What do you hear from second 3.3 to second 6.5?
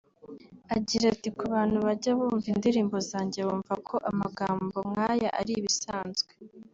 bumva ko amagambo nk’aya ari ibisanzwe